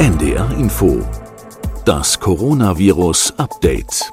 [0.00, 1.06] NDR Info.
[1.84, 4.10] Das Coronavirus Update.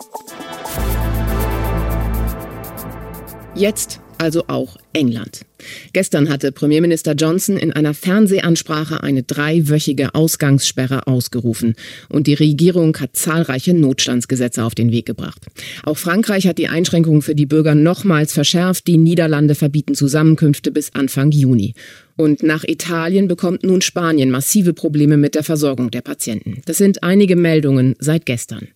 [3.56, 5.46] Jetzt also auch England.
[5.94, 11.76] Gestern hatte Premierminister Johnson in einer Fernsehansprache eine dreiwöchige Ausgangssperre ausgerufen
[12.10, 15.46] und die Regierung hat zahlreiche Notstandsgesetze auf den Weg gebracht.
[15.86, 18.88] Auch Frankreich hat die Einschränkungen für die Bürger nochmals verschärft.
[18.88, 21.74] Die Niederlande verbieten Zusammenkünfte bis Anfang Juni.
[22.18, 26.62] Und nach Italien bekommt nun Spanien massive Probleme mit der Versorgung der Patienten.
[26.66, 28.68] Das sind einige Meldungen seit gestern.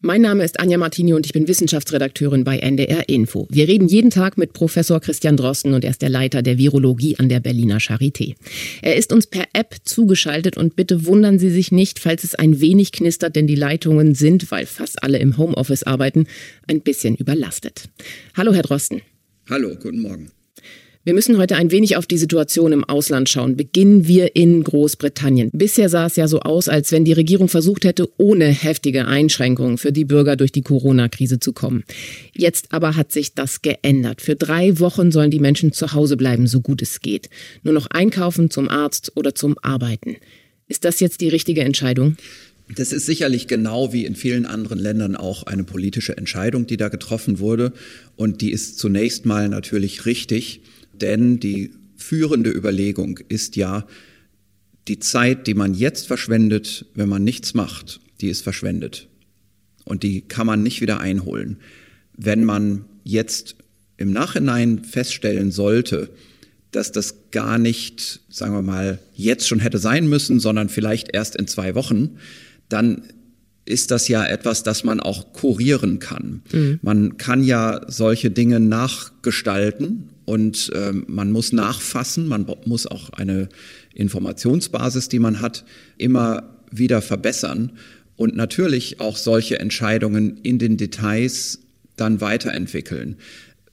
[0.00, 3.46] Mein Name ist Anja Martini und ich bin Wissenschaftsredakteurin bei NDR Info.
[3.50, 7.16] Wir reden jeden Tag mit Professor Christian Drosten und er ist der Leiter der Virologie
[7.18, 8.34] an der Berliner Charité.
[8.80, 12.58] Er ist uns per App zugeschaltet und bitte wundern Sie sich nicht, falls es ein
[12.60, 16.26] wenig knistert, denn die Leitungen sind, weil fast alle im Homeoffice arbeiten,
[16.66, 17.90] ein bisschen überlastet.
[18.34, 19.02] Hallo, Herr Drosten.
[19.50, 20.30] Hallo, guten Morgen.
[21.08, 23.56] Wir müssen heute ein wenig auf die Situation im Ausland schauen.
[23.56, 25.48] Beginnen wir in Großbritannien.
[25.54, 29.78] Bisher sah es ja so aus, als wenn die Regierung versucht hätte, ohne heftige Einschränkungen
[29.78, 31.82] für die Bürger durch die Corona-Krise zu kommen.
[32.34, 34.20] Jetzt aber hat sich das geändert.
[34.20, 37.30] Für drei Wochen sollen die Menschen zu Hause bleiben, so gut es geht.
[37.62, 40.16] Nur noch einkaufen, zum Arzt oder zum Arbeiten.
[40.66, 42.18] Ist das jetzt die richtige Entscheidung?
[42.76, 46.90] Das ist sicherlich genau wie in vielen anderen Ländern auch eine politische Entscheidung, die da
[46.90, 47.72] getroffen wurde.
[48.16, 50.60] Und die ist zunächst mal natürlich richtig.
[51.00, 53.86] Denn die führende Überlegung ist ja,
[54.88, 59.08] die Zeit, die man jetzt verschwendet, wenn man nichts macht, die ist verschwendet.
[59.84, 61.58] Und die kann man nicht wieder einholen.
[62.16, 63.56] Wenn man jetzt
[63.96, 66.10] im Nachhinein feststellen sollte,
[66.70, 71.36] dass das gar nicht, sagen wir mal, jetzt schon hätte sein müssen, sondern vielleicht erst
[71.36, 72.16] in zwei Wochen,
[72.68, 73.02] dann
[73.64, 76.42] ist das ja etwas, das man auch kurieren kann.
[76.52, 76.78] Mhm.
[76.82, 83.48] Man kann ja solche Dinge nachgestalten und äh, man muss nachfassen, man muss auch eine
[83.94, 85.64] Informationsbasis, die man hat,
[85.96, 87.72] immer wieder verbessern
[88.16, 91.60] und natürlich auch solche Entscheidungen in den Details
[91.96, 93.16] dann weiterentwickeln.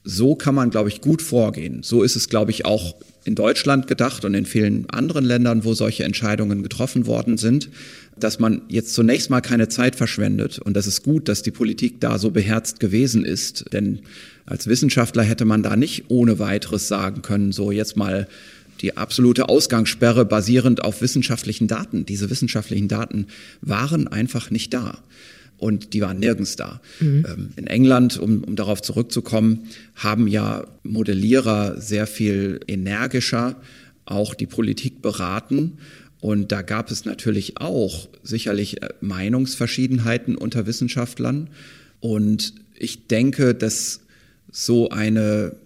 [0.08, 1.82] So kann man, glaube ich, gut vorgehen.
[1.82, 2.94] So ist es, glaube ich, auch
[3.24, 7.70] in Deutschland gedacht und in vielen anderen Ländern, wo solche Entscheidungen getroffen worden sind,
[8.16, 10.60] dass man jetzt zunächst mal keine Zeit verschwendet.
[10.60, 13.98] Und das ist gut, dass die Politik da so beherzt gewesen ist, denn
[14.46, 18.28] als Wissenschaftler hätte man da nicht ohne weiteres sagen können, so jetzt mal
[18.80, 22.06] die absolute Ausgangssperre basierend auf wissenschaftlichen Daten.
[22.06, 23.26] Diese wissenschaftlichen Daten
[23.60, 24.98] waren einfach nicht da.
[25.58, 26.80] Und die waren nirgends da.
[27.00, 27.26] Mhm.
[27.26, 33.56] Ähm, in England, um, um darauf zurückzukommen, haben ja Modellierer sehr viel energischer
[34.04, 35.78] auch die Politik beraten.
[36.20, 41.48] Und da gab es natürlich auch sicherlich äh, Meinungsverschiedenheiten unter Wissenschaftlern.
[42.00, 44.00] Und ich denke, dass
[44.50, 45.56] so eine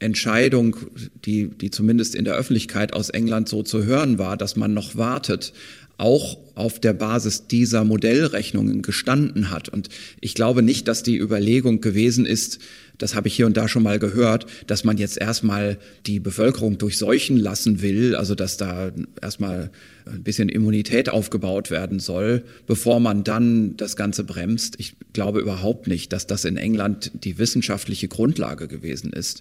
[0.00, 0.76] Entscheidung,
[1.24, 4.96] die, die zumindest in der Öffentlichkeit aus England so zu hören war, dass man noch
[4.96, 5.52] wartet,
[6.00, 9.68] auch auf der Basis dieser Modellrechnungen gestanden hat.
[9.68, 9.90] Und
[10.20, 12.58] ich glaube nicht, dass die Überlegung gewesen ist,
[12.96, 16.76] das habe ich hier und da schon mal gehört, dass man jetzt erstmal die Bevölkerung
[16.76, 19.70] durchseuchen lassen will, also dass da erstmal
[20.04, 24.74] ein bisschen Immunität aufgebaut werden soll, bevor man dann das Ganze bremst.
[24.78, 29.40] Ich glaube überhaupt nicht, dass das in England die wissenschaftliche Grundlage gewesen ist,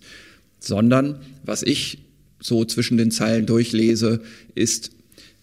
[0.60, 2.00] sondern was ich
[2.40, 4.22] so zwischen den Zeilen durchlese,
[4.56, 4.92] ist,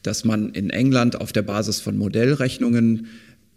[0.03, 3.09] dass man in England auf der Basis von Modellrechnungen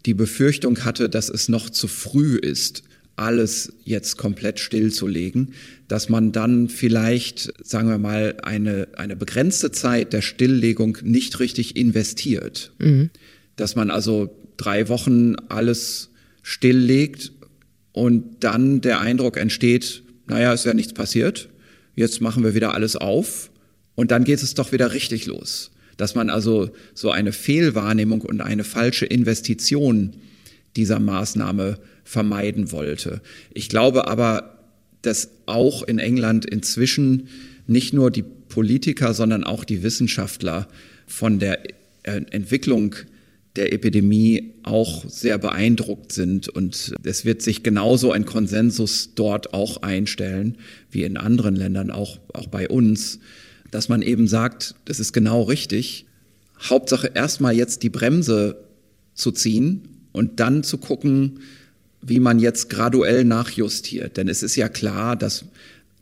[0.05, 2.83] die Befürchtung hatte, dass es noch zu früh ist,
[3.15, 5.53] alles jetzt komplett stillzulegen,
[5.89, 11.75] dass man dann vielleicht, sagen wir mal, eine, eine begrenzte Zeit der Stilllegung nicht richtig
[11.75, 12.71] investiert.
[12.79, 13.09] Mhm.
[13.57, 16.11] Dass man also drei Wochen alles
[16.43, 17.33] stilllegt
[17.91, 21.49] und dann der Eindruck entsteht, naja, ist ja nichts passiert,
[21.95, 23.51] jetzt machen wir wieder alles auf
[23.95, 25.71] und dann geht es doch wieder richtig los.
[25.97, 30.13] Dass man also so eine Fehlwahrnehmung und eine falsche Investition
[30.77, 33.21] dieser Maßnahme vermeiden wollte.
[33.53, 34.59] Ich glaube aber,
[35.01, 37.27] dass auch in England inzwischen
[37.67, 40.67] nicht nur die Politiker, sondern auch die Wissenschaftler
[41.05, 41.59] von der
[42.03, 42.95] Entwicklung
[43.59, 46.47] der Epidemie auch sehr beeindruckt sind.
[46.47, 50.57] Und es wird sich genauso ein Konsensus dort auch einstellen,
[50.89, 53.19] wie in anderen Ländern, auch, auch bei uns,
[53.69, 56.05] dass man eben sagt, das ist genau richtig.
[56.61, 58.63] Hauptsache erstmal jetzt die Bremse
[59.13, 61.41] zu ziehen und dann zu gucken,
[62.01, 64.15] wie man jetzt graduell nachjustiert.
[64.15, 65.45] Denn es ist ja klar, dass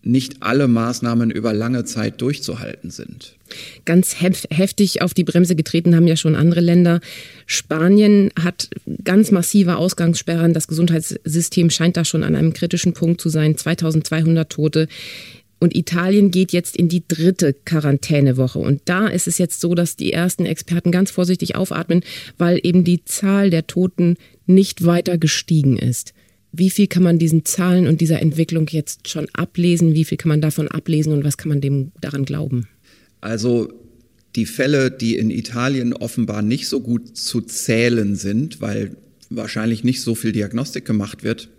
[0.04, 3.36] nicht alle Maßnahmen über lange Zeit durchzuhalten sind.
[3.86, 7.00] Ganz heftig auf die Bremse getreten haben ja schon andere Länder.
[7.46, 8.70] Spanien hat
[9.04, 10.54] ganz massive Ausgangssperren.
[10.54, 13.58] Das Gesundheitssystem scheint da schon an einem kritischen Punkt zu sein.
[13.58, 14.88] 2200 Tote.
[15.60, 18.60] Und Italien geht jetzt in die dritte Quarantänewoche.
[18.60, 22.02] Und da ist es jetzt so, dass die ersten Experten ganz vorsichtig aufatmen,
[22.38, 26.14] weil eben die Zahl der Toten nicht weiter gestiegen ist.
[26.52, 29.94] Wie viel kann man diesen Zahlen und dieser Entwicklung jetzt schon ablesen?
[29.94, 32.68] Wie viel kann man davon ablesen und was kann man dem daran glauben?
[33.22, 33.72] Also
[34.36, 38.96] die Fälle, die in Italien offenbar nicht so gut zu zählen sind, weil
[39.30, 41.50] wahrscheinlich nicht so viel Diagnostik gemacht wird,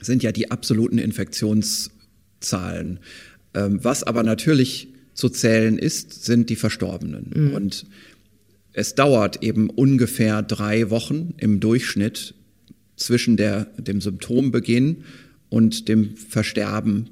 [0.00, 2.98] sind ja die absoluten Infektionszahlen.
[3.54, 7.30] Ähm, was aber natürlich zu zählen ist, sind die Verstorbenen.
[7.34, 7.54] Mhm.
[7.54, 7.86] Und
[8.72, 12.34] es dauert eben ungefähr drei Wochen im Durchschnitt
[12.96, 15.04] zwischen der, dem Symptombeginn
[15.48, 17.10] und dem Versterben.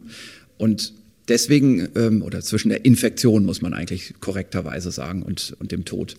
[0.58, 0.92] Und
[1.28, 6.16] deswegen, ähm, oder zwischen der Infektion muss man eigentlich korrekterweise sagen und, und dem Tod.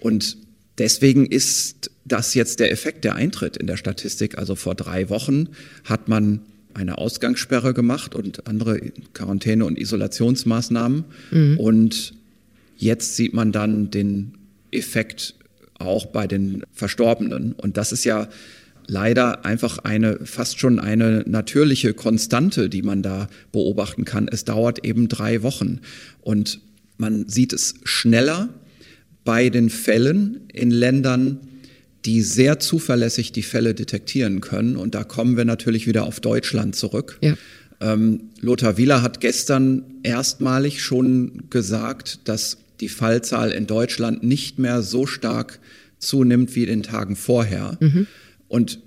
[0.00, 0.36] Und
[0.78, 4.38] deswegen ist das jetzt der Effekt, der eintritt in der Statistik.
[4.38, 5.48] Also vor drei Wochen
[5.84, 6.40] hat man
[6.74, 8.80] eine Ausgangssperre gemacht und andere
[9.14, 11.04] Quarantäne- und Isolationsmaßnahmen.
[11.30, 11.58] Mhm.
[11.58, 12.14] Und
[12.76, 14.34] jetzt sieht man dann den
[14.70, 15.34] Effekt
[15.78, 17.52] auch bei den Verstorbenen.
[17.52, 18.28] Und das ist ja
[18.86, 24.28] leider einfach eine fast schon eine natürliche Konstante, die man da beobachten kann.
[24.28, 25.80] Es dauert eben drei Wochen.
[26.20, 26.60] Und
[26.98, 28.48] man sieht es schneller
[29.24, 31.40] bei den Fällen in Ländern,
[32.04, 34.76] die sehr zuverlässig die Fälle detektieren können.
[34.76, 37.18] Und da kommen wir natürlich wieder auf Deutschland zurück.
[37.20, 37.36] Ja.
[37.80, 44.82] Ähm, Lothar Wieler hat gestern erstmalig schon gesagt, dass die Fallzahl in Deutschland nicht mehr
[44.82, 45.58] so stark
[45.98, 47.76] zunimmt wie in den Tagen vorher.
[47.80, 48.06] Mhm.
[48.48, 48.80] Und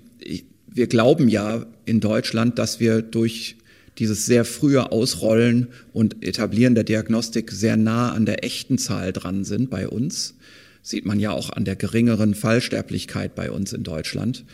[0.66, 3.56] wir glauben ja in Deutschland, dass wir durch
[3.98, 9.44] dieses sehr frühe Ausrollen und Etablieren der Diagnostik sehr nah an der echten Zahl dran
[9.44, 10.34] sind bei uns
[10.82, 14.44] sieht man ja auch an der geringeren Fallsterblichkeit bei uns in Deutschland.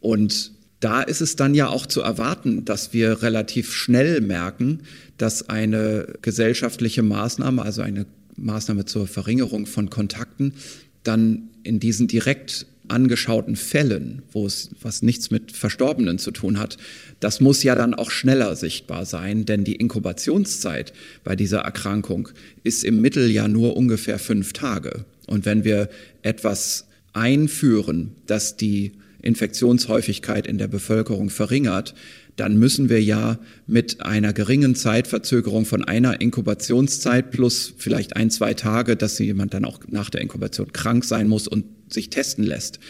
[0.00, 4.80] Und da ist es dann ja auch zu erwarten, dass wir relativ schnell merken,
[5.18, 8.06] dass eine gesellschaftliche Maßnahme, also eine
[8.36, 10.54] Maßnahme zur Verringerung von Kontakten,
[11.02, 16.76] dann in diesen direkt angeschauten Fällen, wo es was nichts mit Verstorbenen zu tun hat,
[17.20, 20.92] das muss ja dann auch schneller sichtbar sein, denn die Inkubationszeit
[21.24, 22.28] bei dieser Erkrankung
[22.64, 25.04] ist im Mittel ja nur ungefähr fünf Tage.
[25.26, 25.88] Und wenn wir
[26.22, 28.92] etwas einführen, das die
[29.22, 31.94] Infektionshäufigkeit in der Bevölkerung verringert,
[32.40, 38.54] dann müssen wir ja mit einer geringen Zeitverzögerung von einer Inkubationszeit plus vielleicht ein, zwei
[38.54, 42.80] Tage, dass jemand dann auch nach der Inkubation krank sein muss und sich testen lässt.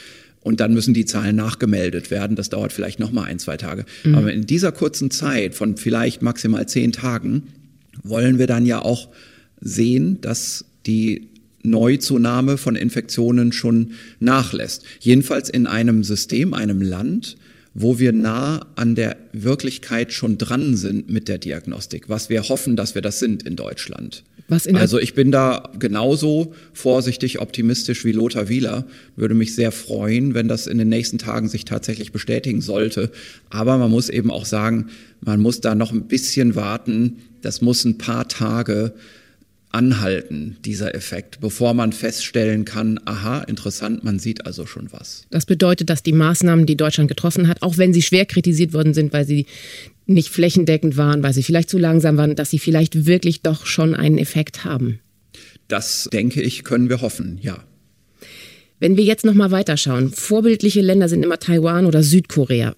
[0.41, 2.37] Und dann müssen die Zahlen nachgemeldet werden.
[2.37, 3.87] Das dauert vielleicht noch mal ein, zwei Tage.
[4.05, 4.14] Mhm.
[4.14, 7.49] Aber in dieser kurzen Zeit von vielleicht maximal zehn Tagen
[8.05, 9.08] wollen wir dann ja auch
[9.61, 11.29] sehen, dass die
[11.64, 14.85] Neuzunahme von Infektionen schon nachlässt.
[15.00, 17.37] Jedenfalls in einem System, einem Land,
[17.75, 22.76] wo wir nah an der Wirklichkeit schon dran sind mit der Diagnostik, was wir hoffen,
[22.76, 24.25] dass wir das sind in Deutschland.
[24.75, 28.84] Also ich bin da genauso vorsichtig optimistisch wie Lothar Wieler,
[29.14, 33.12] würde mich sehr freuen, wenn das in den nächsten Tagen sich tatsächlich bestätigen sollte.
[33.49, 34.88] Aber man muss eben auch sagen,
[35.20, 37.19] man muss da noch ein bisschen warten.
[37.43, 38.93] Das muss ein paar Tage
[39.70, 45.25] anhalten, dieser Effekt, bevor man feststellen kann, aha, interessant, man sieht also schon was.
[45.31, 48.94] Das bedeutet, dass die Maßnahmen, die Deutschland getroffen hat, auch wenn sie schwer kritisiert worden
[48.94, 49.46] sind, weil sie
[50.06, 53.94] nicht flächendeckend waren, weil sie vielleicht zu langsam waren, dass sie vielleicht wirklich doch schon
[53.94, 54.99] einen Effekt haben.
[55.69, 57.62] Das denke ich, können wir hoffen, ja.
[58.80, 62.75] Wenn wir jetzt noch mal weiterschauen, vorbildliche Länder sind immer Taiwan oder Südkorea.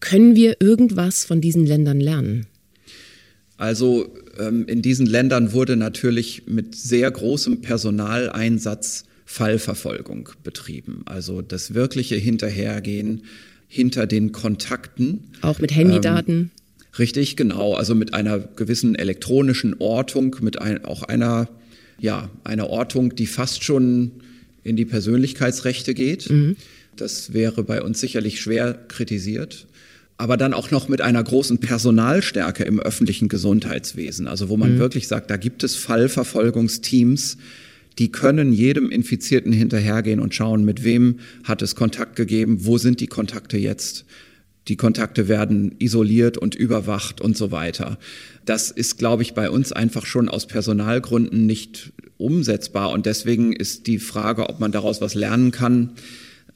[0.00, 2.46] Können wir irgendwas von diesen Ländern lernen?
[3.56, 4.06] Also
[4.38, 11.02] ähm, in diesen Ländern wurde natürlich mit sehr großem Personaleinsatz Fallverfolgung betrieben.
[11.04, 13.22] Also das wirkliche Hinterhergehen
[13.68, 15.24] hinter den Kontakten.
[15.42, 16.34] Auch mit Handydaten.
[16.34, 16.50] Ähm,
[16.98, 17.74] richtig, genau.
[17.74, 21.48] Also mit einer gewissen elektronischen Ortung, mit ein, auch einer,
[21.98, 24.12] ja, einer Ortung, die fast schon
[24.62, 26.30] in die Persönlichkeitsrechte geht.
[26.30, 26.56] Mhm.
[26.94, 29.66] Das wäre bei uns sicherlich schwer kritisiert
[30.18, 34.26] aber dann auch noch mit einer großen Personalstärke im öffentlichen Gesundheitswesen.
[34.26, 34.78] Also wo man mhm.
[34.78, 37.36] wirklich sagt, da gibt es Fallverfolgungsteams,
[37.98, 43.00] die können jedem Infizierten hinterhergehen und schauen, mit wem hat es Kontakt gegeben, wo sind
[43.00, 44.04] die Kontakte jetzt.
[44.68, 47.98] Die Kontakte werden isoliert und überwacht und so weiter.
[48.44, 52.90] Das ist, glaube ich, bei uns einfach schon aus Personalgründen nicht umsetzbar.
[52.90, 55.92] Und deswegen ist die Frage, ob man daraus was lernen kann,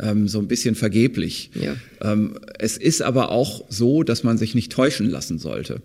[0.00, 1.50] ähm, so ein bisschen vergeblich.
[1.54, 1.76] Ja.
[2.00, 5.82] Ähm, es ist aber auch so, dass man sich nicht täuschen lassen sollte.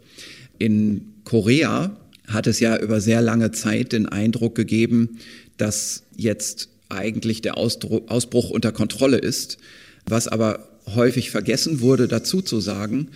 [0.57, 1.95] In Korea
[2.27, 5.19] hat es ja über sehr lange Zeit den Eindruck gegeben,
[5.57, 9.57] dass jetzt eigentlich der Ausbruch unter Kontrolle ist.
[10.05, 13.09] Was aber häufig vergessen wurde dazu zu sagen,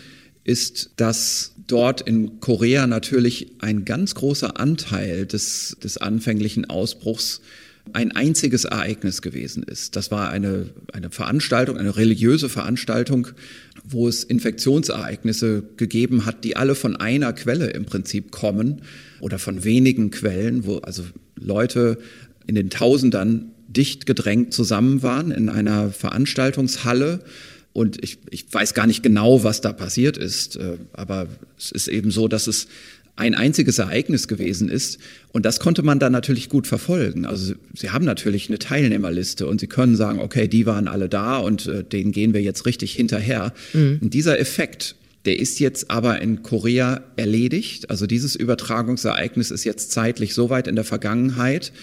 [0.44, 7.42] ist, dass dort in Korea natürlich ein ganz großer Anteil des, des anfänglichen Ausbruchs
[7.94, 9.96] ein einziges Ereignis gewesen ist.
[9.96, 13.28] Das war eine, eine Veranstaltung, eine religiöse Veranstaltung,
[13.84, 18.82] wo es Infektionsereignisse gegeben hat, die alle von einer Quelle im Prinzip kommen
[19.20, 21.04] oder von wenigen Quellen, wo also
[21.36, 21.98] Leute
[22.48, 27.20] in den Tausendern dicht gedrängt zusammen waren in einer Veranstaltungshalle.
[27.72, 31.28] Und ich, ich weiß gar nicht genau, was da passiert ist, äh, aber
[31.58, 32.68] es ist eben so, dass es
[33.20, 34.98] ein einziges Ereignis gewesen ist.
[35.34, 37.26] Und das konnte man dann natürlich gut verfolgen.
[37.26, 41.38] Also Sie haben natürlich eine Teilnehmerliste und Sie können sagen, okay, die waren alle da
[41.38, 43.54] und äh, denen gehen wir jetzt richtig hinterher.
[43.74, 44.00] Mhm.
[44.02, 44.96] Und dieser Effekt,
[45.26, 47.90] der ist jetzt aber in Korea erledigt.
[47.90, 51.74] Also dieses Übertragungsereignis ist jetzt zeitlich so weit in der Vergangenheit,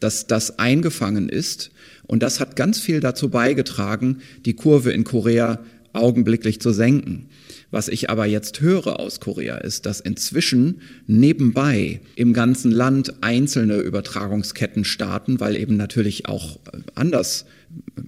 [0.00, 1.70] dass das eingefangen ist.
[2.06, 5.60] Und das hat ganz viel dazu beigetragen, die Kurve in Korea
[5.96, 7.28] augenblicklich zu senken.
[7.70, 13.78] Was ich aber jetzt höre aus Korea ist, dass inzwischen nebenbei im ganzen Land einzelne
[13.78, 17.44] Übertragungsketten starten, weil eben natürlich auch äh, anders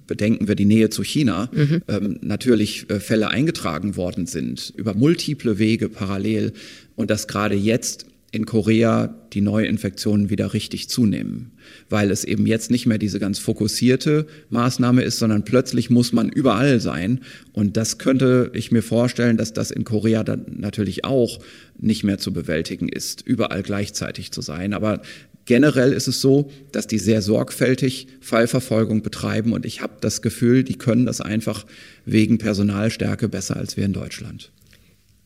[0.07, 1.81] bedenken wir die Nähe zu China, mhm.
[1.87, 6.53] ähm, natürlich äh, Fälle eingetragen worden sind über multiple Wege parallel
[6.95, 11.51] und dass gerade jetzt in Korea die Neuinfektionen wieder richtig zunehmen,
[11.89, 16.29] weil es eben jetzt nicht mehr diese ganz fokussierte Maßnahme ist, sondern plötzlich muss man
[16.29, 17.21] überall sein.
[17.53, 21.39] Und das könnte ich mir vorstellen, dass das in Korea dann natürlich auch
[21.77, 24.73] nicht mehr zu bewältigen ist, überall gleichzeitig zu sein.
[24.73, 25.01] Aber
[25.45, 30.63] generell ist es so, dass die sehr sorgfältig Fallverfolgung betreiben und ich habe das Gefühl,
[30.63, 31.65] die können das einfach
[32.05, 34.51] wegen Personalstärke besser als wir in Deutschland.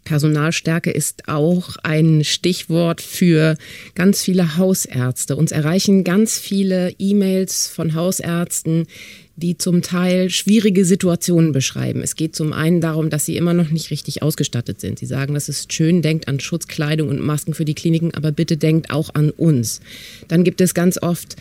[0.04, 3.58] Personalstärke ist auch ein Stichwort für
[3.96, 5.36] ganz viele Hausärzte.
[5.36, 8.88] Uns erreichen ganz viele E-Mails von Hausärzten,
[9.36, 12.02] die zum Teil schwierige Situationen beschreiben.
[12.02, 15.00] Es geht zum einen darum, dass sie immer noch nicht richtig ausgestattet sind.
[15.00, 18.58] Sie sagen, das ist schön, denkt an Schutzkleidung und Masken für die Kliniken, aber bitte
[18.58, 19.82] denkt auch an uns.
[20.28, 21.36] Dann gibt es ganz oft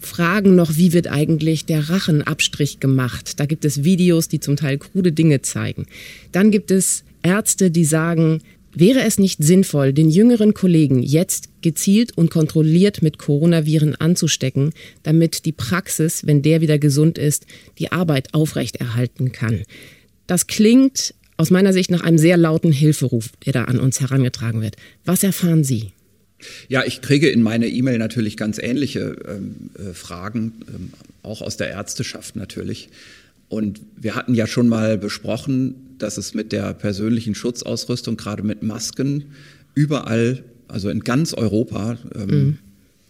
[0.00, 3.40] Fragen noch, wie wird eigentlich der Rachenabstrich gemacht?
[3.40, 5.86] Da gibt es Videos, die zum Teil krude Dinge zeigen.
[6.32, 8.40] Dann gibt es Ärzte, die sagen,
[8.72, 15.44] wäre es nicht sinnvoll, den jüngeren Kollegen jetzt gezielt und kontrolliert mit Coronaviren anzustecken, damit
[15.44, 17.44] die Praxis, wenn der wieder gesund ist,
[17.78, 19.62] die Arbeit aufrechterhalten kann?
[20.26, 24.62] Das klingt aus meiner Sicht nach einem sehr lauten Hilferuf, der da an uns herangetragen
[24.62, 24.76] wird.
[25.04, 25.92] Was erfahren Sie?
[26.68, 30.92] Ja, ich kriege in meine E-Mail natürlich ganz ähnliche ähm, äh, Fragen, ähm,
[31.22, 32.88] auch aus der Ärzteschaft natürlich.
[33.48, 38.62] Und wir hatten ja schon mal besprochen, dass es mit der persönlichen Schutzausrüstung, gerade mit
[38.62, 39.24] Masken,
[39.74, 42.58] überall, also in ganz Europa, ähm, mhm.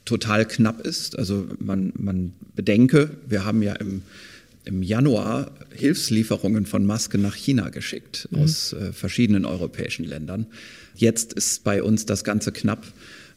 [0.05, 1.19] total knapp ist.
[1.19, 4.03] Also man, man bedenke, wir haben ja im,
[4.65, 8.41] im Januar Hilfslieferungen von Masken nach China geschickt mhm.
[8.41, 10.47] aus äh, verschiedenen europäischen Ländern.
[10.95, 12.87] Jetzt ist bei uns das Ganze knapp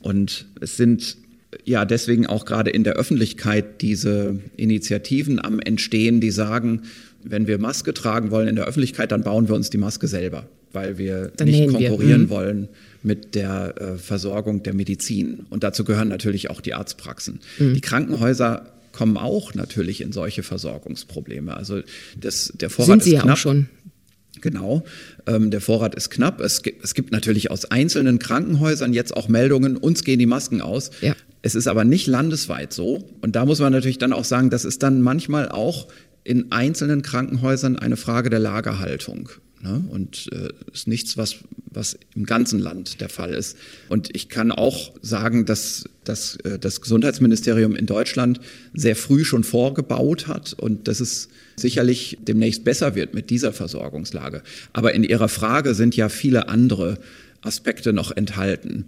[0.01, 1.17] und es sind
[1.65, 6.83] ja deswegen auch gerade in der Öffentlichkeit diese Initiativen am Entstehen, die sagen,
[7.23, 10.47] wenn wir Maske tragen wollen in der Öffentlichkeit, dann bauen wir uns die Maske selber,
[10.71, 12.17] weil wir dann nicht konkurrieren wir.
[12.17, 12.29] Mhm.
[12.29, 12.67] wollen
[13.03, 15.45] mit der äh, Versorgung der Medizin.
[15.49, 17.39] Und dazu gehören natürlich auch die Arztpraxen.
[17.59, 17.73] Mhm.
[17.73, 21.55] Die Krankenhäuser kommen auch natürlich in solche Versorgungsprobleme.
[21.55, 21.81] Also
[22.19, 23.35] das, der Vorrat Sind sie ist knapp.
[23.35, 23.67] auch schon.
[24.39, 24.83] Genau,
[25.27, 26.39] ähm, der Vorrat ist knapp.
[26.41, 30.91] Es, es, gibt natürlich aus einzelnen Krankenhäusern jetzt auch Meldungen, uns gehen die Masken aus.
[31.01, 31.15] Ja.
[31.41, 33.09] Es ist aber nicht landesweit so.
[33.21, 35.87] Und da muss man natürlich dann auch sagen, das ist dann manchmal auch
[36.23, 39.29] in einzelnen Krankenhäusern eine Frage der Lagerhaltung.
[39.63, 39.83] Ne?
[39.89, 41.35] Und äh, ist nichts, was,
[41.71, 43.57] was im ganzen Land der Fall ist.
[43.89, 48.39] Und ich kann auch sagen, dass, dass äh, das Gesundheitsministerium in Deutschland
[48.73, 54.41] sehr früh schon vorgebaut hat und dass es sicherlich demnächst besser wird mit dieser Versorgungslage.
[54.73, 56.97] Aber in Ihrer Frage sind ja viele andere
[57.41, 58.85] Aspekte noch enthalten.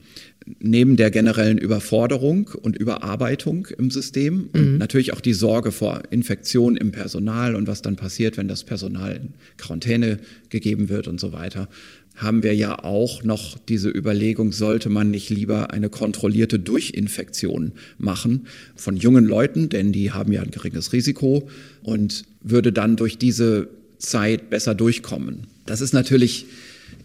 [0.60, 4.78] Neben der generellen Überforderung und Überarbeitung im System und mhm.
[4.78, 9.16] natürlich auch die Sorge vor Infektion im Personal und was dann passiert, wenn das Personal
[9.16, 10.20] in Quarantäne
[10.50, 11.70] gegeben wird und so weiter,
[12.16, 18.48] haben wir ja auch noch diese Überlegung, sollte man nicht lieber eine kontrollierte Durchinfektion machen
[18.76, 21.50] von jungen Leuten, denn die haben ja ein geringes Risiko
[21.82, 25.48] und würde dann durch diese Zeit besser durchkommen.
[25.66, 26.46] Das ist natürlich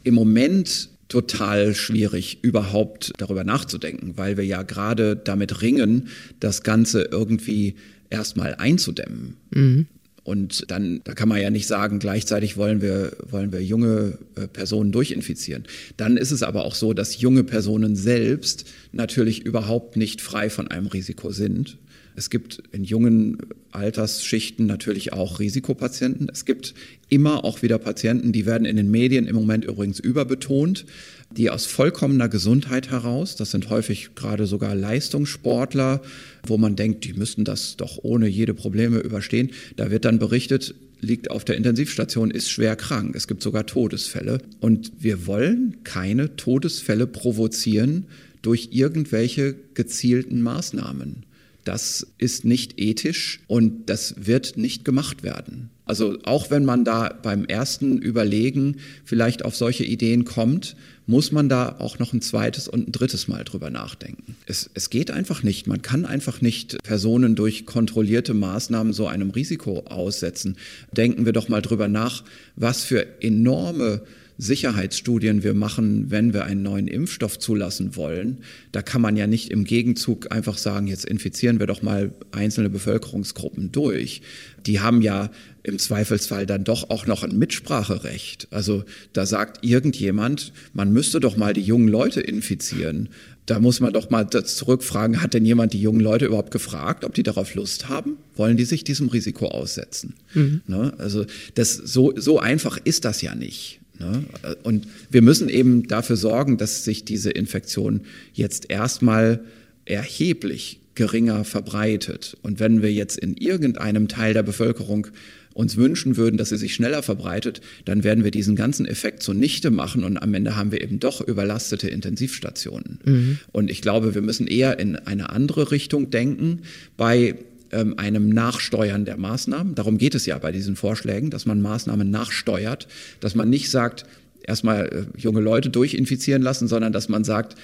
[0.04, 6.08] im Moment total schwierig, überhaupt darüber nachzudenken, weil wir ja gerade damit ringen,
[6.40, 7.76] das Ganze irgendwie
[8.10, 9.36] erstmal einzudämmen.
[9.50, 9.86] Mhm.
[10.28, 14.46] Und dann, da kann man ja nicht sagen, gleichzeitig wollen wir, wollen wir junge äh,
[14.46, 15.64] Personen durchinfizieren.
[15.96, 20.68] Dann ist es aber auch so, dass junge Personen selbst natürlich überhaupt nicht frei von
[20.68, 21.78] einem Risiko sind.
[22.18, 23.38] Es gibt in jungen
[23.70, 26.28] Altersschichten natürlich auch Risikopatienten.
[26.28, 26.74] Es gibt
[27.08, 30.84] immer auch wieder Patienten, die werden in den Medien im Moment übrigens überbetont,
[31.30, 36.02] die aus vollkommener Gesundheit heraus, das sind häufig gerade sogar Leistungssportler,
[36.44, 39.50] wo man denkt, die müssten das doch ohne jede Probleme überstehen.
[39.76, 43.14] Da wird dann berichtet, liegt auf der Intensivstation, ist schwer krank.
[43.14, 44.38] Es gibt sogar Todesfälle.
[44.58, 48.06] Und wir wollen keine Todesfälle provozieren
[48.42, 51.27] durch irgendwelche gezielten Maßnahmen.
[51.68, 55.68] Das ist nicht ethisch und das wird nicht gemacht werden.
[55.84, 61.50] Also auch wenn man da beim ersten Überlegen vielleicht auf solche Ideen kommt, muss man
[61.50, 64.34] da auch noch ein zweites und ein drittes Mal drüber nachdenken.
[64.46, 65.66] Es, es geht einfach nicht.
[65.66, 70.56] Man kann einfach nicht Personen durch kontrollierte Maßnahmen so einem Risiko aussetzen.
[70.96, 72.24] Denken wir doch mal drüber nach,
[72.56, 74.00] was für enorme
[74.38, 78.38] Sicherheitsstudien wir machen, wenn wir einen neuen Impfstoff zulassen wollen.
[78.70, 82.70] Da kann man ja nicht im Gegenzug einfach sagen, jetzt infizieren wir doch mal einzelne
[82.70, 84.22] Bevölkerungsgruppen durch.
[84.64, 85.30] Die haben ja
[85.64, 88.46] im Zweifelsfall dann doch auch noch ein Mitspracherecht.
[88.52, 93.08] Also da sagt irgendjemand, man müsste doch mal die jungen Leute infizieren.
[93.44, 97.14] Da muss man doch mal zurückfragen, hat denn jemand die jungen Leute überhaupt gefragt, ob
[97.14, 98.18] die darauf Lust haben?
[98.36, 100.14] Wollen die sich diesem Risiko aussetzen?
[100.34, 100.60] Mhm.
[100.66, 100.92] Ne?
[100.98, 103.80] Also das, so, so einfach ist das ja nicht.
[103.98, 104.24] Ne?
[104.62, 108.02] Und wir müssen eben dafür sorgen, dass sich diese Infektion
[108.32, 109.40] jetzt erstmal
[109.84, 112.36] erheblich geringer verbreitet.
[112.42, 115.08] Und wenn wir jetzt in irgendeinem Teil der Bevölkerung
[115.54, 119.70] uns wünschen würden, dass sie sich schneller verbreitet, dann werden wir diesen ganzen Effekt zunichte
[119.70, 123.00] machen und am Ende haben wir eben doch überlastete Intensivstationen.
[123.04, 123.38] Mhm.
[123.50, 126.60] Und ich glaube, wir müssen eher in eine andere Richtung denken.
[126.96, 127.34] Bei
[127.72, 129.74] ähm, einem Nachsteuern der Maßnahmen.
[129.74, 132.88] Darum geht es ja bei diesen Vorschlägen, dass man Maßnahmen nachsteuert,
[133.20, 134.04] dass man nicht sagt,
[134.42, 137.56] erstmal äh, junge Leute durchinfizieren lassen, sondern dass man sagt,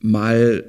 [0.00, 0.64] mal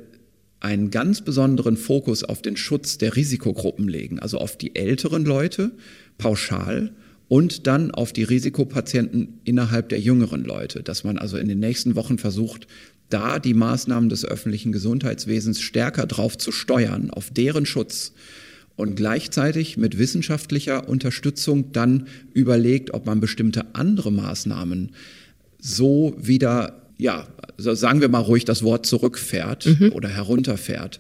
[0.60, 5.72] einen ganz besonderen Fokus auf den Schutz der Risikogruppen legen, also auf die älteren Leute
[6.18, 6.92] pauschal
[7.28, 11.96] und dann auf die Risikopatienten innerhalb der jüngeren Leute, dass man also in den nächsten
[11.96, 12.68] Wochen versucht,
[13.10, 18.14] da die Maßnahmen des öffentlichen Gesundheitswesens stärker drauf zu steuern, auf deren Schutz
[18.76, 24.92] und gleichzeitig mit wissenschaftlicher Unterstützung dann überlegt, ob man bestimmte andere Maßnahmen
[25.60, 29.92] so wieder, ja, sagen wir mal ruhig das Wort zurückfährt mhm.
[29.94, 31.00] oder herunterfährt,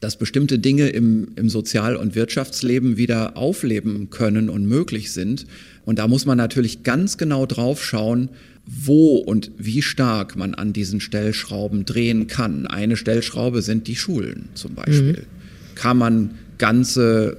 [0.00, 5.46] dass bestimmte Dinge im, im Sozial- und Wirtschaftsleben wieder aufleben können und möglich sind.
[5.84, 8.28] Und da muss man natürlich ganz genau drauf schauen,
[8.66, 12.66] wo und wie stark man an diesen Stellschrauben drehen kann.
[12.66, 15.12] Eine Stellschraube sind die Schulen zum Beispiel.
[15.12, 15.74] Mhm.
[15.76, 17.36] Kann man ganze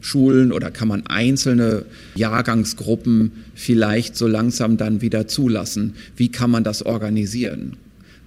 [0.00, 5.94] Schulen oder kann man einzelne Jahrgangsgruppen vielleicht so langsam dann wieder zulassen?
[6.16, 7.76] Wie kann man das organisieren?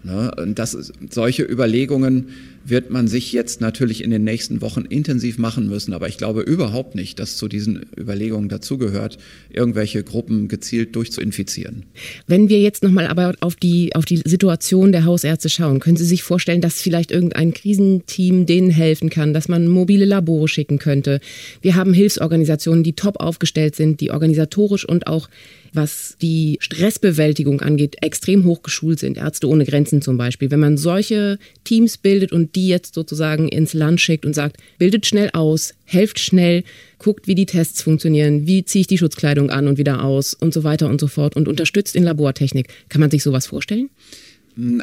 [0.03, 0.31] Ne?
[0.37, 2.27] Und das, solche Überlegungen
[2.65, 5.93] wird man sich jetzt natürlich in den nächsten Wochen intensiv machen müssen.
[5.93, 9.17] Aber ich glaube überhaupt nicht, dass zu diesen Überlegungen dazugehört,
[9.51, 11.83] irgendwelche Gruppen gezielt durchzuinfizieren.
[12.27, 16.05] Wenn wir jetzt nochmal aber auf die, auf die Situation der Hausärzte schauen, können Sie
[16.05, 21.19] sich vorstellen, dass vielleicht irgendein Krisenteam denen helfen kann, dass man mobile Labore schicken könnte?
[21.61, 25.29] Wir haben Hilfsorganisationen, die top aufgestellt sind, die organisatorisch und auch
[25.73, 29.17] was die Stressbewältigung angeht, extrem hoch geschult sind.
[29.17, 30.51] Ärzte ohne Grenzen zum Beispiel.
[30.51, 35.05] Wenn man solche Teams bildet und die jetzt sozusagen ins Land schickt und sagt, bildet
[35.05, 36.63] schnell aus, helft schnell,
[36.99, 40.53] guckt, wie die Tests funktionieren, wie ziehe ich die Schutzkleidung an und wieder aus und
[40.53, 42.67] so weiter und so fort und unterstützt in Labortechnik.
[42.89, 43.89] Kann man sich sowas vorstellen?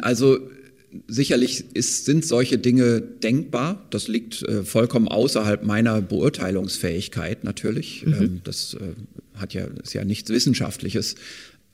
[0.01, 0.39] Also
[1.07, 3.85] Sicherlich ist, sind solche Dinge denkbar.
[3.91, 8.05] Das liegt äh, vollkommen außerhalb meiner Beurteilungsfähigkeit natürlich.
[8.05, 8.13] Mhm.
[8.13, 8.79] Ähm, das äh,
[9.41, 11.15] hat ja, ist ja nichts Wissenschaftliches.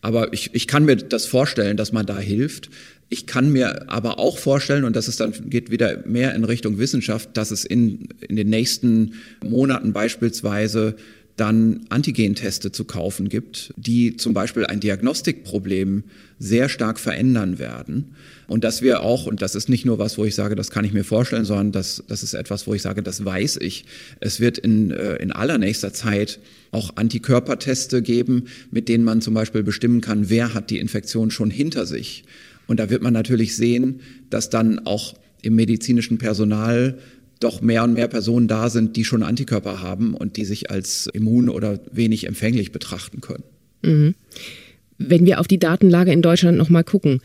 [0.02, 2.70] Aber ich, ich kann mir das vorstellen, dass man da hilft.
[3.10, 6.78] Ich kann mir aber auch vorstellen, und das ist dann, geht wieder mehr in Richtung
[6.78, 10.96] Wissenschaft, dass es in, in den nächsten Monaten beispielsweise
[11.38, 16.04] dann Antigenteste zu kaufen gibt, die zum Beispiel ein Diagnostikproblem
[16.40, 18.16] sehr stark verändern werden.
[18.48, 20.84] Und dass wir auch, und das ist nicht nur was, wo ich sage, das kann
[20.84, 23.86] ich mir vorstellen, sondern das, das ist etwas, wo ich sage, das weiß ich.
[24.20, 26.40] Es wird in, äh, in allernächster Zeit
[26.72, 31.52] auch Antikörperteste geben, mit denen man zum Beispiel bestimmen kann, wer hat die Infektion schon
[31.52, 32.24] hinter sich.
[32.66, 36.98] Und da wird man natürlich sehen, dass dann auch im medizinischen Personal
[37.40, 41.08] doch mehr und mehr Personen da sind, die schon Antikörper haben und die sich als
[41.14, 43.44] immun oder wenig empfänglich betrachten können.
[43.84, 44.16] Mhm.
[44.98, 47.22] Wenn wir auf die Datenlage in Deutschland nochmal gucken,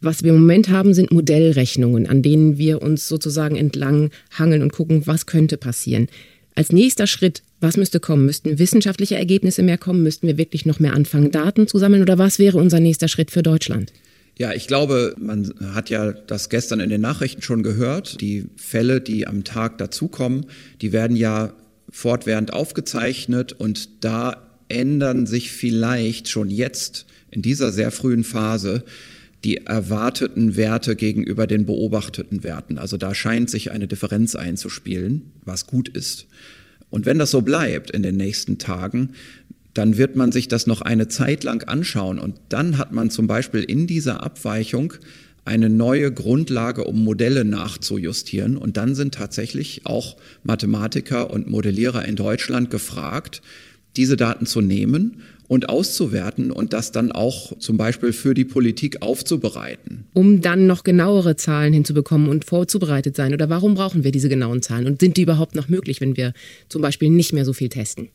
[0.00, 4.72] was wir im Moment haben, sind Modellrechnungen, an denen wir uns sozusagen entlang hangeln und
[4.72, 6.08] gucken, was könnte passieren.
[6.54, 8.26] Als nächster Schritt, was müsste kommen?
[8.26, 10.02] Müssten wissenschaftliche Ergebnisse mehr kommen?
[10.02, 12.02] Müssten wir wirklich noch mehr anfangen, Daten zu sammeln?
[12.02, 13.92] Oder was wäre unser nächster Schritt für Deutschland?
[14.38, 18.20] Ja, ich glaube, man hat ja das gestern in den Nachrichten schon gehört.
[18.20, 20.46] Die Fälle, die am Tag dazukommen,
[20.82, 21.54] die werden ja
[21.88, 28.84] fortwährend aufgezeichnet und da ändern sich vielleicht schon jetzt in dieser sehr frühen Phase
[29.44, 32.78] die erwarteten Werte gegenüber den beobachteten Werten.
[32.78, 36.26] Also da scheint sich eine Differenz einzuspielen, was gut ist.
[36.90, 39.10] Und wenn das so bleibt in den nächsten Tagen,
[39.78, 43.26] dann wird man sich das noch eine Zeit lang anschauen und dann hat man zum
[43.26, 44.94] Beispiel in dieser Abweichung
[45.46, 48.56] eine neue Grundlage, um Modelle nachzujustieren.
[48.56, 53.42] Und dann sind tatsächlich auch Mathematiker und Modellierer in Deutschland gefragt,
[53.96, 59.02] diese Daten zu nehmen und auszuwerten und das dann auch zum Beispiel für die Politik
[59.02, 60.04] aufzubereiten.
[60.12, 63.32] Um dann noch genauere Zahlen hinzubekommen und vorzubereitet sein?
[63.32, 64.86] Oder warum brauchen wir diese genauen Zahlen?
[64.86, 66.32] Und sind die überhaupt noch möglich, wenn wir
[66.68, 68.08] zum Beispiel nicht mehr so viel testen?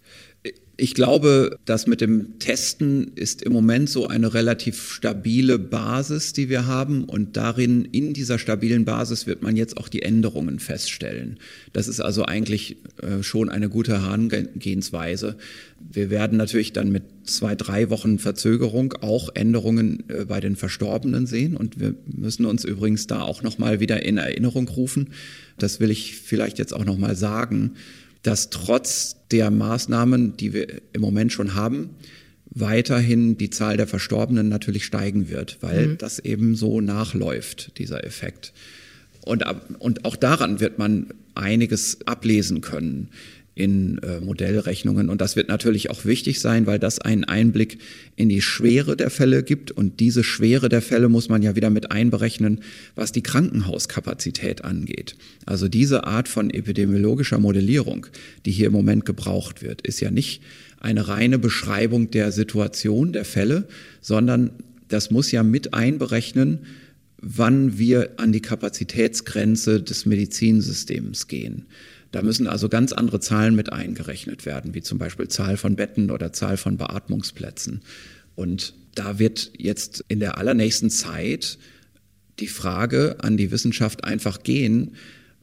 [0.81, 6.49] Ich glaube, das mit dem Testen ist im Moment so eine relativ stabile Basis, die
[6.49, 7.03] wir haben.
[7.03, 11.37] Und darin, in dieser stabilen Basis, wird man jetzt auch die Änderungen feststellen.
[11.71, 15.35] Das ist also eigentlich äh, schon eine gute Herangehensweise.
[15.79, 21.27] Wir werden natürlich dann mit zwei, drei Wochen Verzögerung auch Änderungen äh, bei den Verstorbenen
[21.27, 21.55] sehen.
[21.55, 25.11] Und wir müssen uns übrigens da auch nochmal wieder in Erinnerung rufen.
[25.59, 27.73] Das will ich vielleicht jetzt auch nochmal sagen
[28.23, 31.91] dass trotz der Maßnahmen, die wir im Moment schon haben,
[32.53, 35.97] weiterhin die Zahl der Verstorbenen natürlich steigen wird, weil mhm.
[35.97, 38.53] das eben so nachläuft, dieser Effekt.
[39.23, 39.45] Und,
[39.79, 43.09] und auch daran wird man einiges ablesen können
[43.61, 45.07] in äh, Modellrechnungen.
[45.07, 47.77] Und das wird natürlich auch wichtig sein, weil das einen Einblick
[48.15, 49.69] in die Schwere der Fälle gibt.
[49.69, 52.61] Und diese Schwere der Fälle muss man ja wieder mit einberechnen,
[52.95, 55.15] was die Krankenhauskapazität angeht.
[55.45, 58.07] Also diese Art von epidemiologischer Modellierung,
[58.47, 60.41] die hier im Moment gebraucht wird, ist ja nicht
[60.79, 63.67] eine reine Beschreibung der Situation der Fälle,
[64.01, 64.49] sondern
[64.87, 66.61] das muss ja mit einberechnen,
[67.21, 71.67] wann wir an die Kapazitätsgrenze des Medizinsystems gehen.
[72.11, 76.11] Da müssen also ganz andere Zahlen mit eingerechnet werden, wie zum Beispiel Zahl von Betten
[76.11, 77.81] oder Zahl von Beatmungsplätzen.
[78.35, 81.57] Und da wird jetzt in der allernächsten Zeit
[82.39, 84.95] die Frage an die Wissenschaft einfach gehen,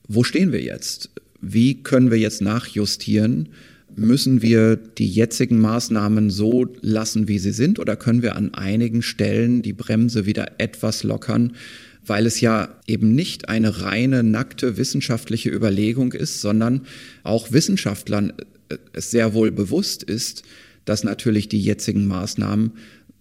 [0.07, 1.11] wo stehen wir jetzt?
[1.41, 3.51] Wie können wir jetzt nachjustieren?
[3.95, 9.03] Müssen wir die jetzigen Maßnahmen so lassen, wie sie sind, oder können wir an einigen
[9.03, 11.55] Stellen die Bremse wieder etwas lockern,
[12.09, 16.83] weil es ja eben nicht eine reine, nackte wissenschaftliche Überlegung ist, sondern
[17.23, 18.33] auch Wissenschaftlern
[18.69, 20.43] äh, es sehr wohl bewusst ist,
[20.85, 22.73] dass natürlich die jetzigen Maßnahmen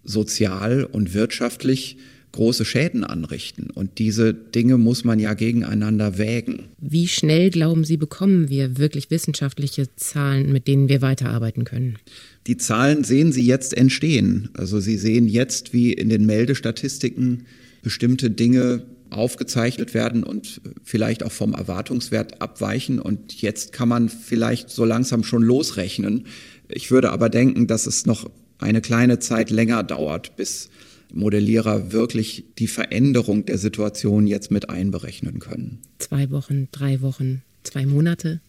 [0.04, 1.98] sozial und wirtschaftlich
[2.32, 3.70] große Schäden anrichten.
[3.72, 6.66] Und diese Dinge muss man ja gegeneinander wägen.
[6.80, 11.98] Wie schnell, glauben Sie, bekommen wir wirklich wissenschaftliche Zahlen, mit denen wir weiterarbeiten können?
[12.46, 14.50] Die Zahlen sehen Sie jetzt entstehen.
[14.54, 17.46] Also Sie sehen jetzt, wie in den Meldestatistiken
[17.88, 23.00] bestimmte Dinge aufgezeichnet werden und vielleicht auch vom Erwartungswert abweichen.
[23.00, 26.26] Und jetzt kann man vielleicht so langsam schon losrechnen.
[26.68, 30.70] Ich würde aber denken, dass es noch eine kleine Zeit länger dauert, bis
[31.14, 35.80] Modellierer wirklich die Veränderung der Situation jetzt mit einberechnen können.
[36.00, 38.42] Zwei Wochen, drei Wochen, zwei Monate?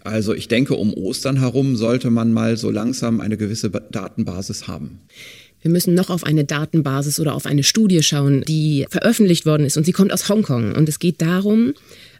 [0.00, 5.00] Also ich denke, um Ostern herum sollte man mal so langsam eine gewisse Datenbasis haben.
[5.64, 9.78] Wir müssen noch auf eine Datenbasis oder auf eine Studie schauen, die veröffentlicht worden ist
[9.78, 10.72] und sie kommt aus Hongkong.
[10.72, 11.72] Und es geht darum,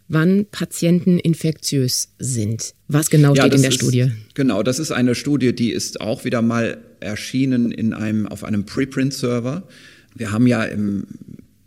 [0.08, 2.72] wann Patienten infektiös sind.
[2.88, 4.12] Was genau steht ja, in der ist, Studie?
[4.32, 8.64] Genau, das ist eine Studie, die ist auch wieder mal erschienen in einem, auf einem
[8.64, 9.68] Preprint-Server.
[10.14, 11.04] Wir haben ja im,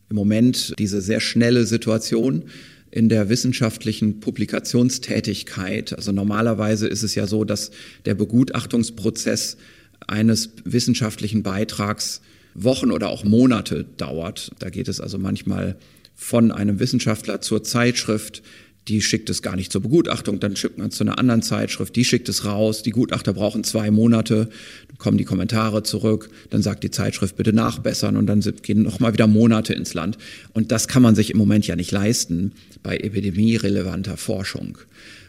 [0.09, 2.45] im Moment diese sehr schnelle Situation
[2.89, 5.93] in der wissenschaftlichen Publikationstätigkeit.
[5.93, 7.69] Also normalerweise ist es ja so, dass
[8.05, 9.57] der Begutachtungsprozess
[10.05, 12.21] eines wissenschaftlichen Beitrags
[12.53, 14.51] Wochen oder auch Monate dauert.
[14.59, 15.77] Da geht es also manchmal
[16.15, 18.41] von einem Wissenschaftler zur Zeitschrift,
[18.87, 21.95] die schickt es gar nicht zur Begutachtung, dann schickt man es zu einer anderen Zeitschrift,
[21.95, 24.49] die schickt es raus, die Gutachter brauchen zwei Monate,
[24.87, 29.13] dann kommen die Kommentare zurück, dann sagt die Zeitschrift bitte nachbessern und dann gehen nochmal
[29.13, 30.17] wieder Monate ins Land.
[30.53, 34.77] Und das kann man sich im Moment ja nicht leisten bei epidemierelevanter Forschung.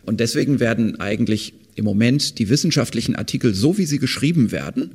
[0.05, 4.93] Und deswegen werden eigentlich im Moment die wissenschaftlichen Artikel, so wie sie geschrieben werden,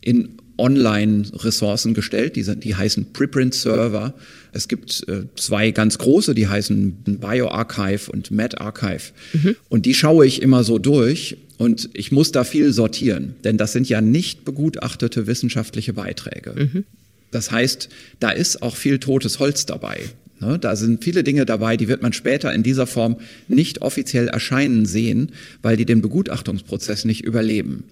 [0.00, 2.36] in Online-Ressourcen gestellt.
[2.36, 4.14] Die, die heißen Preprint-Server.
[4.52, 9.12] Es gibt äh, zwei ganz große, die heißen BioArchive und MedArchive.
[9.32, 9.56] Mhm.
[9.68, 13.72] Und die schaue ich immer so durch und ich muss da viel sortieren, denn das
[13.72, 16.54] sind ja nicht begutachtete wissenschaftliche Beiträge.
[16.56, 16.84] Mhm.
[17.30, 17.88] Das heißt,
[18.20, 20.00] da ist auch viel totes Holz dabei.
[20.42, 24.26] Ne, da sind viele Dinge dabei, die wird man später in dieser Form nicht offiziell
[24.28, 25.30] erscheinen sehen,
[25.62, 27.84] weil die den Begutachtungsprozess nicht überleben.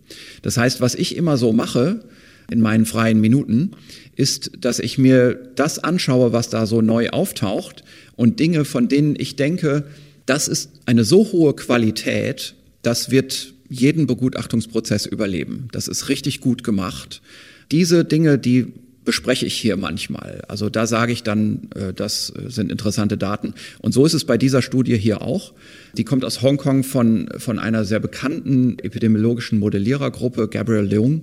[0.43, 2.05] Das heißt, was ich immer so mache,
[2.51, 3.71] in meinen freien Minuten,
[4.17, 7.85] ist, dass ich mir das anschaue, was da so neu auftaucht
[8.17, 9.85] und Dinge, von denen ich denke,
[10.27, 15.69] das ist eine so hohe Qualität, das wird jeden Begutachtungsprozess überleben.
[15.71, 17.23] Das ist richtig gut gemacht.
[17.71, 18.73] Diese Dinge, die
[19.05, 20.43] bespreche ich hier manchmal.
[20.49, 23.55] Also da sage ich dann, äh, das sind interessante Daten.
[23.81, 25.53] Und so ist es bei dieser Studie hier auch.
[25.97, 31.23] Die kommt aus Hongkong von, von einer sehr bekannten epidemiologischen Modellierergruppe, Gabriel Leung.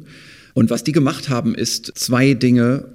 [0.54, 2.86] Und was die gemacht haben, ist zwei Dinge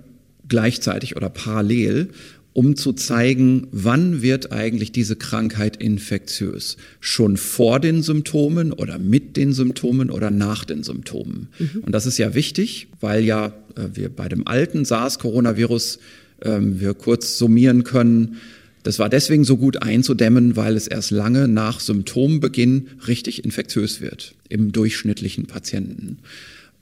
[0.49, 2.09] gleichzeitig oder parallel
[2.53, 6.77] um zu zeigen, wann wird eigentlich diese Krankheit infektiös.
[7.01, 11.49] Schon vor den Symptomen oder mit den Symptomen oder nach den Symptomen.
[11.59, 11.83] Mhm.
[11.83, 15.99] Und das ist ja wichtig, weil ja äh, wir bei dem alten SARS-Coronavirus
[16.41, 18.37] äh, wir kurz summieren können,
[18.83, 24.35] das war deswegen so gut einzudämmen, weil es erst lange nach Symptombeginn richtig infektiös wird
[24.49, 26.19] im durchschnittlichen Patienten.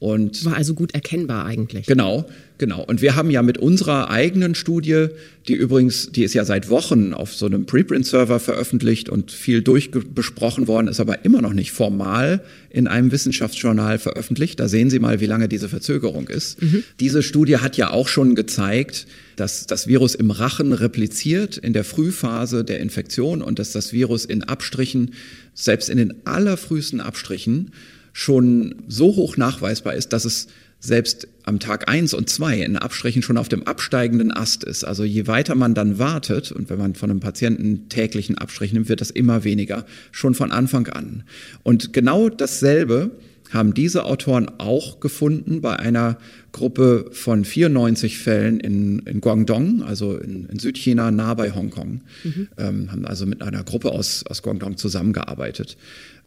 [0.00, 1.84] Und war also gut erkennbar eigentlich.
[1.84, 2.24] Genau,
[2.56, 2.82] genau.
[2.82, 5.08] Und wir haben ja mit unserer eigenen Studie,
[5.46, 10.68] die übrigens, die ist ja seit Wochen auf so einem Preprint-Server veröffentlicht und viel durchbesprochen
[10.68, 14.58] worden, ist aber immer noch nicht formal in einem Wissenschaftsjournal veröffentlicht.
[14.58, 16.62] Da sehen Sie mal, wie lange diese Verzögerung ist.
[16.62, 16.82] Mhm.
[16.98, 21.84] Diese Studie hat ja auch schon gezeigt, dass das Virus im Rachen repliziert in der
[21.84, 25.12] Frühphase der Infektion und dass das Virus in Abstrichen,
[25.52, 27.72] selbst in den allerfrühesten Abstrichen,
[28.12, 30.48] schon so hoch nachweisbar ist, dass es
[30.80, 34.84] selbst am Tag eins und zwei in Abstrichen schon auf dem absteigenden Ast ist.
[34.84, 38.88] Also je weiter man dann wartet und wenn man von einem Patienten täglichen Abstrich nimmt,
[38.88, 41.24] wird das immer weniger, schon von Anfang an.
[41.62, 43.10] Und genau dasselbe
[43.50, 46.18] haben diese Autoren auch gefunden bei einer
[46.52, 52.00] Gruppe von 94 Fällen in, in Guangdong, also in, in Südchina, nah bei Hongkong.
[52.22, 52.48] Mhm.
[52.56, 55.76] Ähm, haben also mit einer Gruppe aus, aus Guangdong zusammengearbeitet.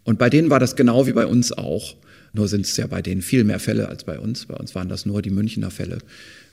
[0.03, 1.95] Und bei denen war das genau wie bei uns auch.
[2.33, 4.45] Nur sind es ja bei denen viel mehr Fälle als bei uns.
[4.47, 5.99] Bei uns waren das nur die Münchner Fälle.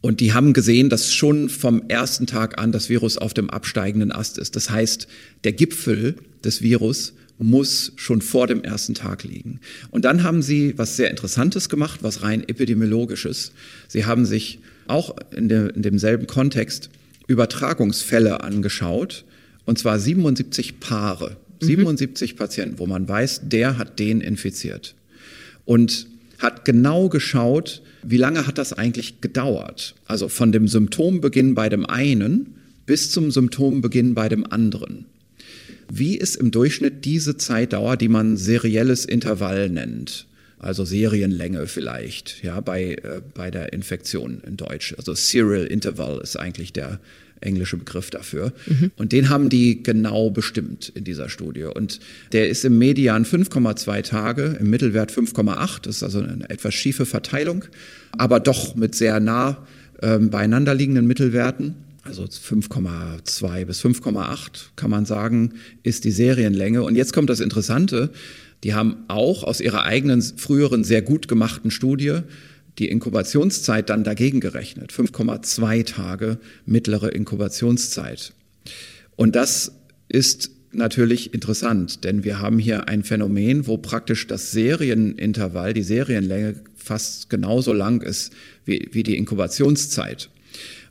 [0.02, 4.12] Und die haben gesehen, dass schon vom ersten Tag an das Virus auf dem absteigenden
[4.12, 4.56] Ast ist.
[4.56, 5.08] Das heißt,
[5.44, 9.60] der Gipfel des Virus muss schon vor dem ersten Tag liegen.
[9.90, 13.52] Und dann haben sie was sehr Interessantes gemacht, was rein epidemiologisches.
[13.88, 16.90] Sie haben sich auch in, de, in demselben Kontext
[17.26, 19.24] Übertragungsfälle angeschaut,
[19.64, 22.37] und zwar 77 Paare 77 mhm.
[22.37, 24.94] Patienten, wo man weiß, der hat den infiziert.
[25.64, 26.07] Und
[26.38, 29.94] hat genau geschaut, wie lange hat das eigentlich gedauert?
[30.07, 32.55] Also von dem Symptombeginn bei dem einen
[32.87, 35.07] bis zum Symptombeginn bei dem anderen.
[35.92, 40.27] Wie ist im Durchschnitt diese Zeitdauer, die man serielles Intervall nennt?
[40.59, 44.94] Also Serienlänge vielleicht, ja, bei, äh, bei der Infektion in Deutsch.
[44.99, 47.01] Also Serial Interval ist eigentlich der,
[47.40, 48.53] englische Begriff dafür.
[48.66, 48.90] Mhm.
[48.96, 51.64] Und den haben die genau bestimmt in dieser Studie.
[51.64, 52.00] Und
[52.33, 55.83] der ist im Median 5,2 Tage, im Mittelwert 5,8.
[55.83, 57.64] Das ist also eine etwas schiefe Verteilung,
[58.12, 59.66] aber doch mit sehr nah
[60.03, 61.74] ähm, beieinander liegenden Mittelwerten.
[62.03, 64.38] Also 5,2 bis 5,8
[64.76, 66.83] kann man sagen, ist die Serienlänge.
[66.83, 68.11] Und jetzt kommt das Interessante.
[68.64, 72.20] Die haben auch aus ihrer eigenen früheren sehr gut gemachten Studie
[72.78, 74.92] die Inkubationszeit dann dagegen gerechnet.
[74.92, 78.33] 5,2 Tage mittlere Inkubationszeit.
[79.16, 79.72] Und das
[80.09, 86.54] ist natürlich interessant, denn wir haben hier ein Phänomen, wo praktisch das Serienintervall, die Serienlänge
[86.76, 88.33] fast genauso lang ist
[88.64, 90.30] wie, wie die Inkubationszeit.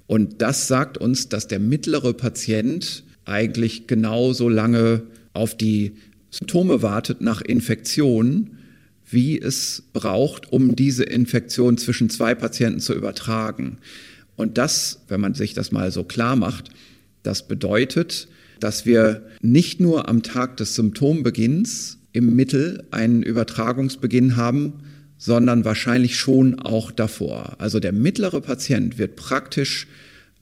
[0.07, 5.93] Und das sagt uns, dass der mittlere Patient eigentlich genauso lange auf die
[6.31, 8.58] Symptome wartet nach Infektion,
[9.09, 13.77] wie es braucht, um diese Infektion zwischen zwei Patienten zu übertragen.
[14.35, 16.69] Und das, wenn man sich das mal so klar macht,
[17.23, 18.27] das bedeutet,
[18.59, 24.73] dass wir nicht nur am Tag des Symptombeginns im Mittel einen Übertragungsbeginn haben,
[25.17, 27.55] sondern wahrscheinlich schon auch davor.
[27.59, 29.87] Also der mittlere Patient wird praktisch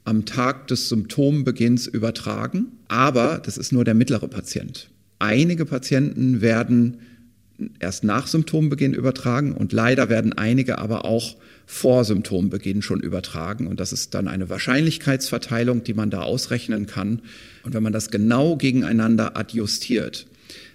[0.03, 4.89] am Tag des Symptombeginns übertragen, aber das ist nur der mittlere Patient.
[5.19, 6.99] Einige Patienten werden
[7.79, 13.67] erst nach Symptombeginn übertragen und leider werden einige aber auch vor Symptombeginn schon übertragen.
[13.67, 17.21] Und das ist dann eine Wahrscheinlichkeitsverteilung, die man da ausrechnen kann.
[17.63, 20.27] Und wenn man das genau gegeneinander adjustiert,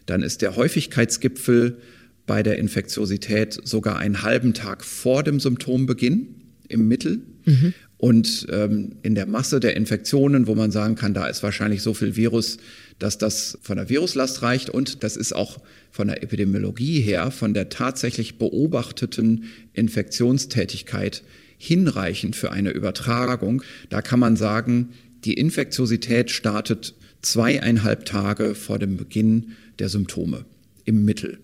[0.06, 1.78] dann ist der Häufigkeitsgipfel
[2.26, 6.34] bei der Infektiosität sogar einen halben Tag vor dem Symptombeginn
[6.68, 7.20] im Mittel.
[7.44, 7.74] Mhm.
[8.02, 11.94] Und ähm, in der Masse der Infektionen, wo man sagen kann, da ist wahrscheinlich so
[11.94, 12.56] viel Virus,
[12.98, 15.60] dass das von der Viruslast reicht und das ist auch
[15.92, 21.22] von der Epidemiologie her, von der tatsächlich beobachteten Infektionstätigkeit
[21.58, 23.62] hinreichend für eine Übertragung.
[23.88, 24.88] Da kann man sagen,
[25.24, 30.44] die Infektiosität startet zweieinhalb Tage vor dem Beginn der Symptome
[30.84, 31.38] im Mittel.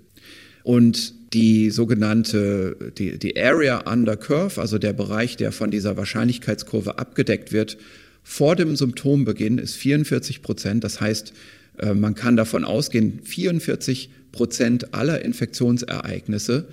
[0.64, 6.98] Und die sogenannte, die, die Area Under Curve, also der Bereich, der von dieser Wahrscheinlichkeitskurve
[6.98, 7.76] abgedeckt wird,
[8.22, 10.84] vor dem Symptombeginn ist 44 Prozent.
[10.84, 11.32] Das heißt,
[11.78, 16.68] äh, man kann davon ausgehen, 44 Prozent aller Infektionsereignisse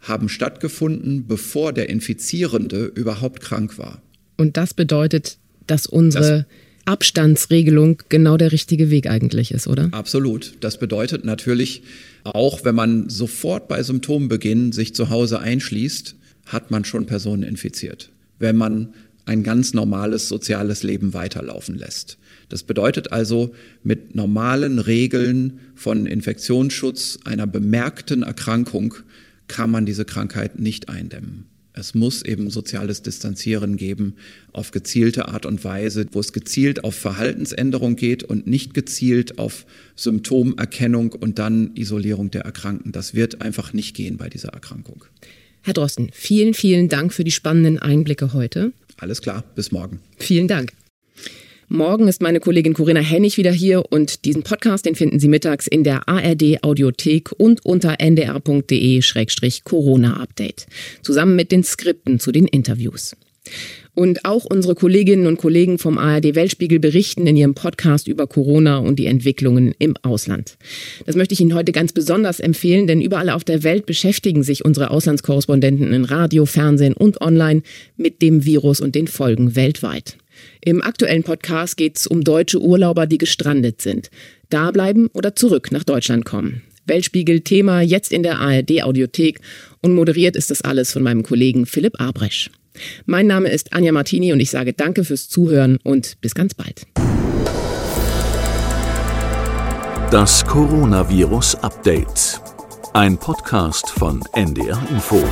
[0.00, 4.00] haben stattgefunden, bevor der Infizierende überhaupt krank war.
[4.36, 6.44] Und das bedeutet, dass unsere das
[6.88, 9.88] Abstandsregelung genau der richtige Weg eigentlich ist, oder?
[9.92, 10.54] Absolut.
[10.60, 11.82] Das bedeutet natürlich,
[12.24, 18.10] auch wenn man sofort bei Symptombeginn sich zu Hause einschließt, hat man schon Personen infiziert.
[18.38, 18.94] Wenn man
[19.26, 22.16] ein ganz normales soziales Leben weiterlaufen lässt.
[22.48, 28.94] Das bedeutet also, mit normalen Regeln von Infektionsschutz einer bemerkten Erkrankung
[29.46, 31.44] kann man diese Krankheit nicht eindämmen.
[31.78, 34.16] Es muss eben soziales Distanzieren geben
[34.52, 39.64] auf gezielte Art und Weise, wo es gezielt auf Verhaltensänderung geht und nicht gezielt auf
[39.94, 42.90] Symptomerkennung und dann Isolierung der Erkrankten.
[42.90, 45.04] Das wird einfach nicht gehen bei dieser Erkrankung.
[45.62, 48.72] Herr Drosten, vielen, vielen Dank für die spannenden Einblicke heute.
[48.96, 50.00] Alles klar, bis morgen.
[50.18, 50.72] Vielen Dank.
[51.70, 55.66] Morgen ist meine Kollegin Corinna Hennig wieder hier und diesen Podcast, den finden Sie mittags
[55.66, 60.66] in der ARD Audiothek und unter ndr.de-corona-update.
[61.02, 63.14] Zusammen mit den Skripten zu den Interviews.
[63.92, 68.78] Und auch unsere Kolleginnen und Kollegen vom ARD Weltspiegel berichten in ihrem Podcast über Corona
[68.78, 70.56] und die Entwicklungen im Ausland.
[71.04, 74.64] Das möchte ich Ihnen heute ganz besonders empfehlen, denn überall auf der Welt beschäftigen sich
[74.64, 77.60] unsere Auslandskorrespondenten in Radio, Fernsehen und online
[77.98, 80.16] mit dem Virus und den Folgen weltweit.
[80.60, 84.10] Im aktuellen Podcast geht es um deutsche Urlauber, die gestrandet sind.
[84.50, 86.62] Da bleiben oder zurück nach Deutschland kommen.
[86.86, 89.40] Weltspiegel Thema jetzt in der ARD Audiothek
[89.82, 92.50] und moderiert ist das alles von meinem Kollegen Philipp Abresch.
[93.06, 96.86] Mein Name ist Anja Martini und ich sage danke fürs Zuhören und bis ganz bald.
[100.10, 102.40] Das Coronavirus Update.
[102.94, 105.22] Ein Podcast von NDR Info.